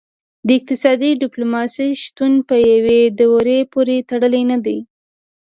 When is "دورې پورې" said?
3.19-3.97